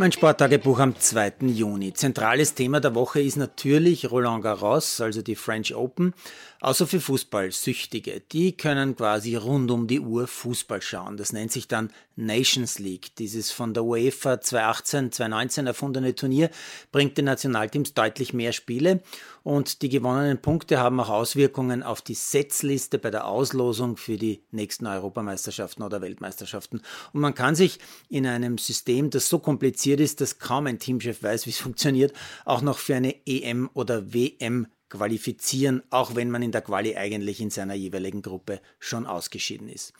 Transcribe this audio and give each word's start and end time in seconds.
Mein 0.00 0.12
Sporttagebuch 0.12 0.78
am 0.78 0.94
2. 0.96 1.32
Juni. 1.40 1.92
Zentrales 1.92 2.54
Thema 2.54 2.78
der 2.78 2.94
Woche 2.94 3.20
ist 3.20 3.36
natürlich 3.36 4.08
Roland 4.08 4.44
Garros, 4.44 5.00
also 5.00 5.22
die 5.22 5.34
French 5.34 5.74
Open. 5.74 6.14
Außer 6.60 6.86
für 6.86 7.00
Fußballsüchtige. 7.00 8.22
Die 8.30 8.56
können 8.56 8.94
quasi 8.94 9.34
rund 9.34 9.72
um 9.72 9.88
die 9.88 9.98
Uhr 9.98 10.28
Fußball 10.28 10.82
schauen. 10.82 11.16
Das 11.16 11.32
nennt 11.32 11.50
sich 11.50 11.66
dann 11.66 11.90
Nations 12.14 12.78
League. 12.78 13.16
Dieses 13.16 13.50
von 13.50 13.74
der 13.74 13.82
UEFA 13.82 14.40
2018, 14.40 15.10
2019 15.10 15.66
erfundene 15.66 16.14
Turnier 16.14 16.50
bringt 16.92 17.18
den 17.18 17.24
Nationalteams 17.24 17.94
deutlich 17.94 18.32
mehr 18.32 18.52
Spiele 18.52 19.02
und 19.48 19.80
die 19.80 19.88
gewonnenen 19.88 20.42
Punkte 20.42 20.78
haben 20.78 21.00
auch 21.00 21.08
Auswirkungen 21.08 21.82
auf 21.82 22.02
die 22.02 22.12
Setzliste 22.12 22.98
bei 22.98 23.10
der 23.10 23.26
Auslosung 23.26 23.96
für 23.96 24.18
die 24.18 24.42
nächsten 24.50 24.86
Europameisterschaften 24.86 25.82
oder 25.82 26.02
Weltmeisterschaften. 26.02 26.82
Und 27.14 27.22
man 27.22 27.34
kann 27.34 27.54
sich 27.54 27.78
in 28.10 28.26
einem 28.26 28.58
System, 28.58 29.08
das 29.08 29.30
so 29.30 29.38
kompliziert 29.38 30.00
ist, 30.00 30.20
dass 30.20 30.38
kaum 30.38 30.66
ein 30.66 30.78
Teamchef 30.78 31.22
weiß, 31.22 31.46
wie 31.46 31.50
es 31.50 31.58
funktioniert, 31.60 32.12
auch 32.44 32.60
noch 32.60 32.76
für 32.76 32.96
eine 32.96 33.14
EM 33.26 33.70
oder 33.72 34.12
WM 34.12 34.66
qualifizieren, 34.88 35.82
auch 35.90 36.14
wenn 36.14 36.30
man 36.30 36.42
in 36.42 36.52
der 36.52 36.62
Quali 36.62 36.96
eigentlich 36.96 37.40
in 37.40 37.50
seiner 37.50 37.74
jeweiligen 37.74 38.22
Gruppe 38.22 38.60
schon 38.78 39.06
ausgeschieden 39.06 39.68
ist. 39.68 39.92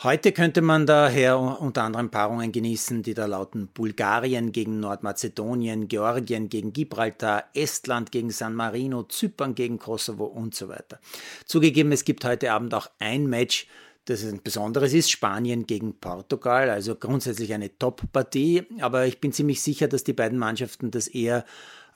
Heute 0.00 0.30
könnte 0.30 0.62
man 0.62 0.86
daher 0.86 1.40
unter 1.40 1.82
anderem 1.82 2.08
Paarungen 2.08 2.52
genießen, 2.52 3.02
die 3.02 3.14
da 3.14 3.26
lauten 3.26 3.66
Bulgarien 3.66 4.52
gegen 4.52 4.78
Nordmazedonien, 4.78 5.88
Georgien 5.88 6.48
gegen 6.48 6.72
Gibraltar, 6.72 7.46
Estland 7.52 8.12
gegen 8.12 8.30
San 8.30 8.54
Marino, 8.54 9.02
Zypern 9.02 9.56
gegen 9.56 9.80
Kosovo 9.80 10.26
und 10.26 10.54
so 10.54 10.68
weiter. 10.68 11.00
Zugegeben, 11.46 11.90
es 11.90 12.04
gibt 12.04 12.24
heute 12.24 12.52
Abend 12.52 12.74
auch 12.74 12.88
ein 13.00 13.26
Match, 13.26 13.66
das 14.04 14.22
ein 14.24 14.40
besonderes 14.40 14.94
ist, 14.94 15.10
Spanien 15.10 15.66
gegen 15.66 15.94
Portugal, 15.94 16.70
also 16.70 16.94
grundsätzlich 16.94 17.52
eine 17.52 17.76
Top-Partie, 17.76 18.66
aber 18.80 19.06
ich 19.06 19.20
bin 19.20 19.32
ziemlich 19.32 19.60
sicher, 19.60 19.88
dass 19.88 20.04
die 20.04 20.12
beiden 20.12 20.38
Mannschaften 20.38 20.92
das 20.92 21.08
eher 21.08 21.44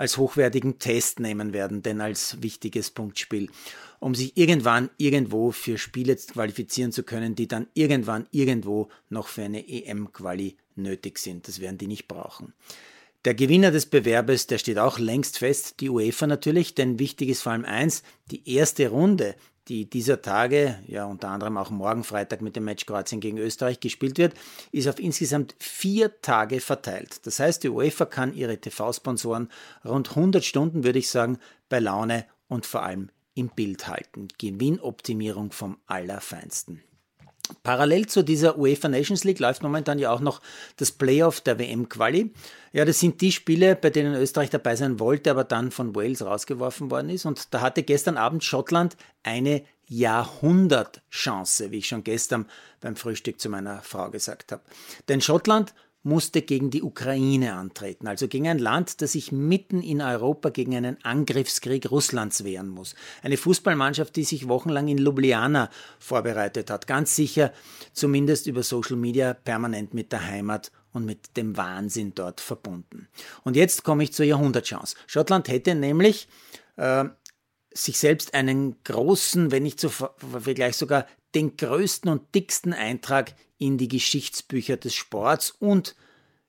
als 0.03 0.19
hochwertigen 0.19 0.81
Test 0.81 1.21
nehmen 1.21 1.53
werden, 1.53 1.81
denn 1.83 2.01
als 2.01 2.43
wichtiges 2.43 2.91
Punktspiel, 2.91 3.49
um 4.01 4.17
sich 4.17 4.37
irgendwann 4.37 4.91
irgendwo 4.97 5.53
für 5.53 5.79
Spiele 5.79 6.17
qualifizieren 6.17 6.91
zu 6.91 7.05
können, 7.05 7.37
die 7.37 7.47
dann 7.47 7.69
irgendwann 7.73 8.27
irgendwo 8.33 8.89
noch 9.11 9.29
für 9.29 9.45
eine 9.45 9.69
EM-Quali 9.69 10.57
nötig 10.75 11.19
sind. 11.19 11.47
Das 11.47 11.61
werden 11.61 11.79
die 11.79 11.87
nicht 11.87 12.09
brauchen. 12.09 12.53
Der 13.25 13.35
Gewinner 13.35 13.71
des 13.71 13.87
Bewerbes, 13.87 14.49
der 14.49 14.59
steht 14.59 14.79
auch 14.79 14.99
längst 14.99 15.39
fest, 15.39 15.77
die 15.79 15.89
UEFA 15.89 16.27
natürlich, 16.27 16.75
denn 16.75 16.99
wichtig 16.99 17.29
ist 17.29 17.43
vor 17.43 17.53
allem 17.53 17.65
eins, 17.65 18.03
die 18.33 18.43
erste 18.53 18.89
Runde 18.89 19.37
die 19.69 19.89
dieser 19.89 20.23
Tage, 20.23 20.79
ja 20.87 21.05
unter 21.05 21.29
anderem 21.29 21.57
auch 21.57 21.71
morgen 21.71 22.05
Freitag 22.05 22.43
mit 22.43 22.57
dem 22.57 22.65
Match 22.65 22.87
Kroatien 22.87 23.21
gegen 23.21 23.39
Österreich 23.39 23.81
gespielt 23.81 24.19
wird, 24.19 24.35
ist 24.73 24.89
auf 24.89 24.99
insgesamt 24.99 25.55
vier 25.59 26.21
Tage 26.21 26.61
verteilt. 26.61 27.27
Das 27.27 27.39
heißt, 27.39 27.63
die 27.63 27.69
UEFA 27.69 28.07
kann 28.07 28.35
ihre 28.35 28.59
TV-Sponsoren 28.59 29.49
rund 29.85 30.11
100 30.11 30.45
Stunden, 30.45 30.85
würde 30.85 30.99
ich 30.99 31.09
sagen, 31.09 31.39
bei 31.69 31.79
Laune 31.79 32.27
und 32.49 32.67
vor 32.67 32.83
allem 32.83 33.11
im 33.35 33.49
Bild 33.49 33.89
halten. 33.89 34.29
Gewinnoptimierung 34.39 35.53
vom 35.53 35.79
Allerfeinsten. 35.87 36.83
Parallel 37.63 38.07
zu 38.07 38.23
dieser 38.23 38.57
UEFA 38.59 38.89
Nations 38.89 39.25
League 39.25 39.41
läuft 39.41 39.63
momentan 39.63 39.99
ja 39.99 40.11
auch 40.13 40.21
noch 40.21 40.41
das 40.77 40.93
Playoff 40.93 41.41
der 41.41 41.59
WM-Quali. 41.59 42.33
Ja, 42.73 42.85
das 42.85 43.01
sind 43.01 43.21
die 43.21 43.33
Spiele, 43.33 43.77
bei 43.77 43.91
denen 43.91 44.15
Österreich 44.15 44.51
dabei 44.51 44.77
sein 44.77 45.01
wollte, 45.01 45.31
aber 45.31 45.45
dann 45.45 45.71
von 45.71 45.95
Wales 45.95 46.25
rausgeworfen 46.25 46.91
worden 46.91 47.11
ist. 47.11 47.27
Und 47.27 47.53
da 47.53 47.61
hatte 47.61 47.83
gestern 47.83 48.17
Abend 48.17 48.45
Schottland 48.45 48.97
eine 49.23 49.63
Jahrhundertchance, 49.87 51.71
wie 51.71 51.79
ich 51.79 51.89
schon 51.89 52.05
gestern 52.05 52.47
beim 52.81 52.97
Frühstück 52.97 53.41
zu 53.41 53.49
meiner 53.49 53.83
Frau 53.83 54.11
gesagt 54.11 54.53
habe. 54.53 54.63
Denn 55.09 55.21
Schottland 55.21 55.75
musste 56.05 56.43
gegen 56.43 56.71
die 56.71 56.83
Ukraine 56.83 57.55
antreten, 57.55 58.09
also 58.09 58.27
gegen 58.27 58.49
ein 58.49 58.59
Land, 58.59 59.01
das 59.01 59.13
sich 59.13 59.31
mitten 59.31 59.83
in 59.83 60.01
Europa 60.01 60.51
gegen 60.51 60.75
einen 60.75 61.03
Angriffskrieg 61.05 61.91
Russlands 61.91 62.45
wehren 62.45 62.69
muss. 62.69 62.95
Eine 63.23 63.37
Fußballmannschaft, 63.37 64.17
die 64.17 64.25
sich 64.25 64.49
wochenlang 64.49 64.89
in 64.89 64.99
Ljubljana 64.99 65.71
vorbereitet 65.99 66.71
hat, 66.71 66.87
ganz 66.87 67.15
sicher 67.15 67.53
zumindest 67.93 68.47
über 68.47 68.63
Social 68.63 68.97
Media 68.97 69.35
permanent 69.35 69.95
mit 69.95 70.11
der 70.13 70.27
Heimat 70.27 70.73
und 70.93 71.05
mit 71.05 71.37
dem 71.37 71.57
Wahnsinn 71.57 72.15
dort 72.15 72.41
verbunden. 72.41 73.09
Und 73.45 73.57
jetzt 73.57 73.85
komme 73.85 74.03
ich 74.03 74.13
zur 74.13 74.27
Jahrhundertchance. 74.27 74.97
Schottland 75.07 75.49
hätte 75.49 75.75
nämlich 75.75 76.29
äh, 76.77 77.05
sich 77.73 77.99
selbst 77.99 78.35
einen 78.35 78.83
großen, 78.85 79.51
wenn 79.51 79.63
nicht 79.63 79.81
so 79.81 79.91
vielleicht 80.41 80.79
sogar 80.79 81.07
den 81.35 81.57
größten 81.57 82.11
und 82.11 82.35
dicksten 82.35 82.73
Eintrag 82.75 83.35
in 83.63 83.79
die 83.79 83.89
Geschichtsbücher 83.89 84.77
des 84.77 84.95
Sports 84.95 85.55
und 85.57 85.95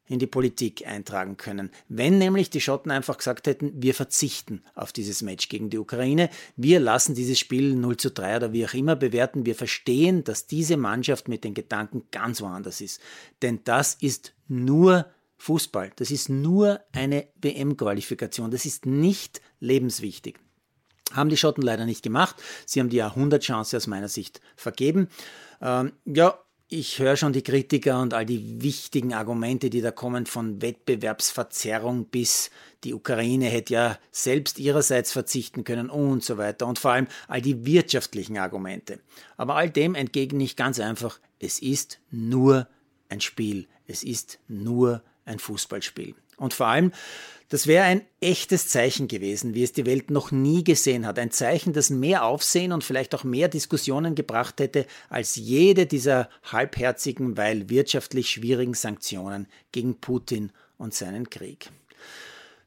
in 0.07 0.17
die 0.17 0.27
Politik 0.27 0.85
eintragen 0.85 1.37
können. 1.37 1.69
Wenn 1.87 2.17
nämlich 2.17 2.49
die 2.49 2.59
Schotten 2.59 2.91
einfach 2.91 3.17
gesagt 3.17 3.45
hätten, 3.47 3.71
wir 3.75 3.93
verzichten 3.93 4.63
auf 4.73 4.91
dieses 4.91 5.21
Match 5.21 5.47
gegen 5.47 5.69
die 5.69 5.77
Ukraine, 5.77 6.29
wir 6.57 6.79
lassen 6.79 7.13
dieses 7.13 7.39
Spiel 7.39 7.75
0 7.75 7.97
zu 7.97 8.11
3 8.11 8.37
oder 8.37 8.53
wie 8.53 8.65
auch 8.65 8.73
immer 8.73 8.95
bewerten, 8.95 9.45
wir 9.45 9.55
verstehen, 9.55 10.23
dass 10.23 10.47
diese 10.47 10.75
Mannschaft 10.75 11.27
mit 11.27 11.43
den 11.43 11.53
Gedanken 11.53 12.03
ganz 12.11 12.41
woanders 12.41 12.81
ist. 12.81 12.99
Denn 13.43 13.59
das 13.63 13.93
ist 13.93 14.33
nur 14.47 15.05
Fußball, 15.37 15.91
das 15.95 16.09
ist 16.09 16.29
nur 16.29 16.81
eine 16.93 17.27
WM-Qualifikation, 17.41 18.49
das 18.49 18.65
ist 18.65 18.85
nicht 18.85 19.39
lebenswichtig. 19.59 20.39
Haben 21.11 21.29
die 21.29 21.37
Schotten 21.37 21.61
leider 21.61 21.85
nicht 21.85 22.01
gemacht. 22.01 22.35
Sie 22.65 22.79
haben 22.79 22.89
die 22.89 22.97
Jahrhundertchance 22.97 23.77
aus 23.77 23.87
meiner 23.87 24.07
Sicht 24.07 24.41
vergeben. 24.55 25.09
Ähm, 25.61 25.93
ja, 26.05 26.42
ich 26.73 26.97
höre 26.97 27.15
schon 27.15 27.33
die 27.33 27.43
Kritiker 27.43 28.01
und 28.01 28.13
all 28.13 28.25
die 28.25 28.61
wichtigen 28.63 29.13
Argumente, 29.13 29.69
die 29.69 29.81
da 29.81 29.91
kommen, 29.91 30.25
von 30.25 30.61
Wettbewerbsverzerrung 30.61 32.05
bis 32.05 32.49
die 32.83 32.93
Ukraine 32.93 33.45
hätte 33.45 33.73
ja 33.73 33.99
selbst 34.11 34.59
ihrerseits 34.59 35.11
verzichten 35.11 35.63
können 35.63 35.89
und 35.89 36.23
so 36.23 36.37
weiter 36.37 36.65
und 36.67 36.79
vor 36.79 36.91
allem 36.91 37.07
all 37.27 37.41
die 37.41 37.65
wirtschaftlichen 37.65 38.37
Argumente. 38.37 38.99
Aber 39.37 39.55
all 39.55 39.69
dem 39.69 39.93
entgegne 39.93 40.43
ich 40.43 40.55
ganz 40.55 40.79
einfach, 40.79 41.19
es 41.39 41.59
ist 41.59 41.99
nur 42.09 42.67
ein 43.07 43.21
Spiel, 43.21 43.67
es 43.85 44.03
ist 44.03 44.39
nur 44.47 45.03
ein 45.25 45.39
Fußballspiel. 45.39 46.15
Und 46.43 46.53
vor 46.53 46.67
allem, 46.67 46.91
das 47.47 47.67
wäre 47.67 47.85
ein 47.85 48.01
echtes 48.19 48.67
Zeichen 48.67 49.07
gewesen, 49.07 49.53
wie 49.53 49.63
es 49.63 49.71
die 49.71 49.85
Welt 49.85 50.11
noch 50.11 50.31
nie 50.31 50.63
gesehen 50.63 51.05
hat. 51.05 51.17
Ein 51.17 51.31
Zeichen, 51.31 51.71
das 51.71 51.89
mehr 51.89 52.25
Aufsehen 52.25 52.73
und 52.73 52.83
vielleicht 52.83 53.15
auch 53.15 53.23
mehr 53.23 53.47
Diskussionen 53.47 54.13
gebracht 54.13 54.59
hätte 54.59 54.85
als 55.09 55.37
jede 55.37 55.85
dieser 55.85 56.29
halbherzigen, 56.51 57.37
weil 57.37 57.69
wirtschaftlich 57.69 58.29
schwierigen 58.29 58.73
Sanktionen 58.73 59.47
gegen 59.71 60.01
Putin 60.01 60.51
und 60.77 60.93
seinen 60.93 61.29
Krieg. 61.29 61.69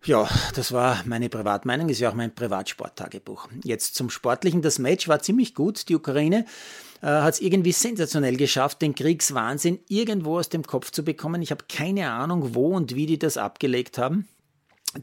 Ja, 0.04 0.28
das 0.54 0.72
war 0.72 1.02
meine 1.04 1.28
Privatmeinung, 1.28 1.88
ist 1.88 1.98
ja 1.98 2.08
auch 2.08 2.14
mein 2.14 2.34
Privatsporttagebuch. 2.34 3.48
Jetzt 3.64 3.96
zum 3.96 4.08
Sportlichen. 4.08 4.62
Das 4.62 4.78
Match 4.78 5.08
war 5.08 5.20
ziemlich 5.20 5.54
gut. 5.54 5.88
Die 5.88 5.96
Ukraine 5.96 6.46
äh, 7.06 7.22
hat 7.22 7.34
es 7.34 7.40
irgendwie 7.40 7.70
sensationell 7.70 8.36
geschafft, 8.36 8.82
den 8.82 8.96
Kriegswahnsinn 8.96 9.78
irgendwo 9.86 10.38
aus 10.38 10.48
dem 10.48 10.64
Kopf 10.64 10.90
zu 10.90 11.04
bekommen. 11.04 11.40
Ich 11.40 11.52
habe 11.52 11.64
keine 11.68 12.10
Ahnung, 12.10 12.56
wo 12.56 12.74
und 12.74 12.96
wie 12.96 13.06
die 13.06 13.18
das 13.18 13.36
abgelegt 13.36 13.96
haben. 13.96 14.26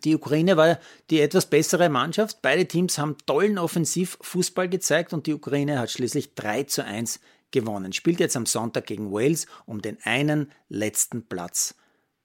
Die 0.03 0.13
Ukraine 0.13 0.57
war 0.57 0.79
die 1.09 1.21
etwas 1.21 1.45
bessere 1.45 1.87
Mannschaft. 1.87 2.41
Beide 2.41 2.67
Teams 2.67 2.97
haben 2.97 3.15
tollen 3.25 3.57
Offensivfußball 3.57 4.67
gezeigt 4.67 5.13
und 5.13 5.27
die 5.27 5.33
Ukraine 5.33 5.79
hat 5.79 5.91
schließlich 5.91 6.35
3 6.35 6.63
zu 6.63 6.83
1 6.83 7.21
gewonnen. 7.51 7.93
Spielt 7.93 8.19
jetzt 8.19 8.35
am 8.35 8.47
Sonntag 8.47 8.85
gegen 8.85 9.13
Wales 9.13 9.47
um 9.65 9.81
den 9.81 9.97
einen 10.03 10.51
letzten 10.67 11.25
Platz 11.25 11.75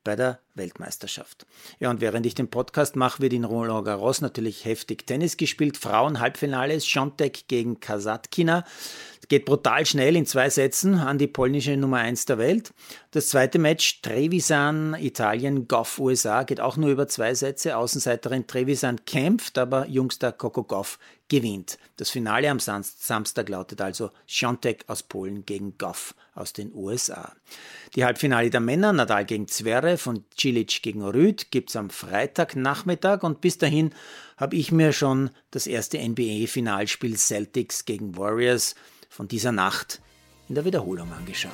bei 0.08 0.16
der 0.16 0.40
Weltmeisterschaft. 0.54 1.46
Ja, 1.80 1.90
und 1.90 2.00
während 2.00 2.24
ich 2.24 2.34
den 2.34 2.48
Podcast 2.48 2.96
mache, 2.96 3.20
wird 3.20 3.34
in 3.34 3.44
Roland 3.44 3.84
Garros 3.84 4.22
natürlich 4.22 4.64
heftig 4.64 5.06
Tennis 5.06 5.36
gespielt. 5.36 5.76
Frauen-Halbfinale 5.76 6.72
ist 6.72 6.88
Schontek 6.88 7.46
gegen 7.46 7.78
Kasatkina. 7.78 8.64
Geht 9.28 9.44
brutal 9.44 9.84
schnell 9.84 10.16
in 10.16 10.24
zwei 10.24 10.48
Sätzen 10.48 10.94
an 10.94 11.18
die 11.18 11.26
polnische 11.26 11.76
Nummer 11.76 11.98
1 11.98 12.24
der 12.24 12.38
Welt. 12.38 12.72
Das 13.10 13.28
zweite 13.28 13.58
Match 13.58 14.00
Trevisan, 14.00 14.94
Italien, 14.94 15.68
Goff, 15.68 15.98
USA, 15.98 16.44
geht 16.44 16.60
auch 16.60 16.78
nur 16.78 16.88
über 16.88 17.08
zwei 17.08 17.34
Sätze. 17.34 17.76
Außenseiterin 17.76 18.46
Trevisan 18.46 19.04
kämpft, 19.04 19.58
aber 19.58 19.86
Jungster 19.86 20.32
Coco 20.32 20.64
Goff 20.64 20.98
gewinnt. 21.28 21.78
Das 21.98 22.08
Finale 22.08 22.48
am 22.48 22.58
Samstag 22.58 23.50
lautet 23.50 23.82
also 23.82 24.10
Schontek 24.26 24.84
aus 24.86 25.02
Polen 25.02 25.44
gegen 25.44 25.76
Goff 25.76 26.14
aus 26.34 26.54
den 26.54 26.74
USA. 26.74 27.34
Die 27.96 28.06
Halbfinale 28.06 28.48
der 28.48 28.60
Männer, 28.60 28.94
Nadal 28.94 29.26
gegen 29.26 29.46
Zverev 29.46 30.08
und 30.08 30.24
Cilic 30.38 30.80
gegen 30.80 31.02
Rüd, 31.02 31.50
gibt 31.50 31.68
es 31.68 31.76
am 31.76 31.90
Freitagnachmittag 31.90 33.22
und 33.24 33.42
bis 33.42 33.58
dahin 33.58 33.92
habe 34.38 34.56
ich 34.56 34.72
mir 34.72 34.92
schon 34.92 35.28
das 35.50 35.66
erste 35.66 35.98
NBA-Finalspiel 35.98 37.18
Celtics 37.18 37.84
gegen 37.84 38.16
Warriors 38.16 38.74
von 39.08 39.28
dieser 39.28 39.52
Nacht 39.52 40.00
in 40.48 40.54
der 40.54 40.64
Wiederholung 40.64 41.12
angeschaut. 41.12 41.52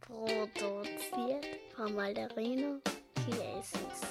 Produziert 0.00 1.46
von 1.76 1.94
Malderino 1.94 2.80
Chiesi. 3.14 4.07